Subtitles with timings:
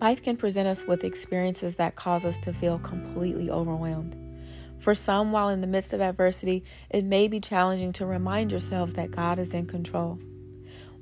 [0.00, 4.16] Life can present us with experiences that cause us to feel completely overwhelmed.
[4.78, 8.92] For some, while in the midst of adversity, it may be challenging to remind yourselves
[8.92, 10.20] that God is in control.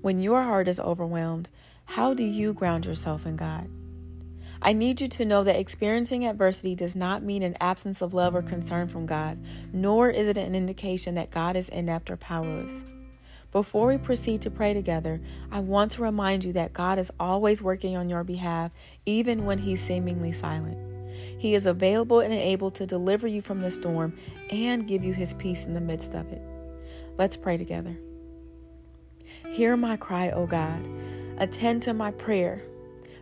[0.00, 1.50] When your heart is overwhelmed,
[1.84, 3.68] how do you ground yourself in God?
[4.62, 8.34] I need you to know that experiencing adversity does not mean an absence of love
[8.34, 9.38] or concern from God,
[9.74, 12.72] nor is it an indication that God is inept or powerless.
[13.56, 15.18] Before we proceed to pray together,
[15.50, 18.70] I want to remind you that God is always working on your behalf,
[19.06, 20.76] even when He's seemingly silent.
[21.38, 24.14] He is available and able to deliver you from the storm
[24.50, 26.42] and give you His peace in the midst of it.
[27.16, 27.96] Let's pray together.
[29.48, 30.86] Hear my cry, O God.
[31.38, 32.62] Attend to my prayer.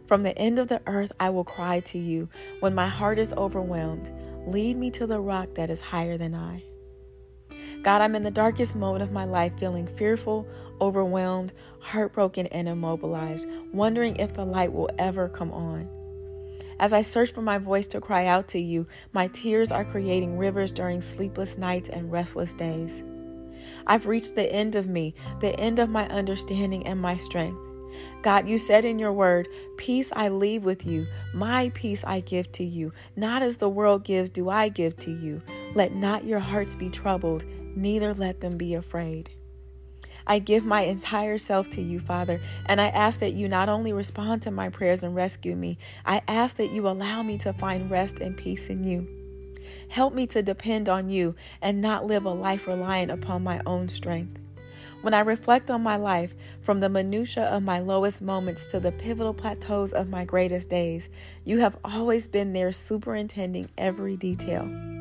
[0.09, 2.29] From the end of the earth, I will cry to you.
[2.59, 4.11] When my heart is overwhelmed,
[4.49, 6.65] lead me to the rock that is higher than I.
[7.85, 10.49] God, I'm in the darkest moment of my life, feeling fearful,
[10.81, 15.87] overwhelmed, heartbroken, and immobilized, wondering if the light will ever come on.
[16.81, 20.39] As I search for my voice to cry out to you, my tears are creating
[20.39, 23.03] rivers during sleepless nights and restless days.
[23.87, 27.61] I've reached the end of me, the end of my understanding and my strength.
[28.23, 32.51] God, you said in your word, Peace I leave with you, my peace I give
[32.53, 32.93] to you.
[33.15, 35.43] Not as the world gives, do I give to you.
[35.75, 37.45] Let not your hearts be troubled,
[37.77, 39.31] neither let them be afraid.
[40.27, 43.93] I give my entire self to you, Father, and I ask that you not only
[43.93, 47.91] respond to my prayers and rescue me, I ask that you allow me to find
[47.91, 49.07] rest and peace in you.
[49.89, 53.89] Help me to depend on you and not live a life reliant upon my own
[53.89, 54.41] strength.
[55.03, 58.93] When I reflect on my life, from the minutiae of my lowest moments to the
[58.93, 61.11] pivotal plateaus of my greatest days,
[61.45, 64.94] you have always been there superintending every detail.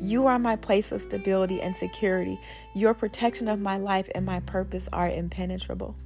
[0.00, 2.38] You are my place of stability and security.
[2.74, 5.96] Your protection of my life and my purpose are impenetrable.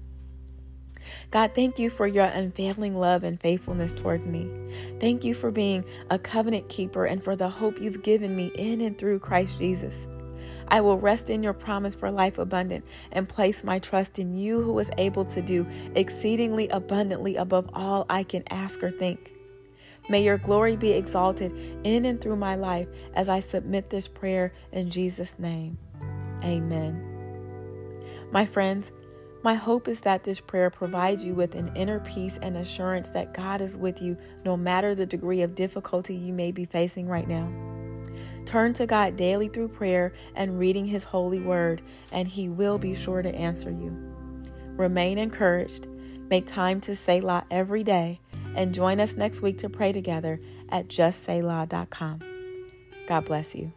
[1.30, 4.50] God, thank you for your unfailing love and faithfulness towards me.
[5.00, 8.80] Thank you for being a covenant keeper and for the hope you've given me in
[8.80, 10.06] and through Christ Jesus.
[10.68, 14.62] I will rest in your promise for life abundant and place my trust in you
[14.62, 19.32] who is able to do exceedingly abundantly above all I can ask or think.
[20.08, 24.52] May your glory be exalted in and through my life as I submit this prayer
[24.70, 25.78] in Jesus' name.
[26.42, 27.10] Amen.
[28.30, 28.92] My friends,
[29.42, 33.34] my hope is that this prayer provides you with an inner peace and assurance that
[33.34, 37.28] God is with you no matter the degree of difficulty you may be facing right
[37.28, 37.52] now.
[38.46, 41.82] Turn to God daily through prayer and reading His holy word,
[42.12, 43.90] and He will be sure to answer you.
[44.76, 45.88] Remain encouraged.
[46.30, 48.20] Make time to say Selah every day
[48.54, 52.20] and join us next week to pray together at justsaylaw.com.
[53.06, 53.72] God bless you.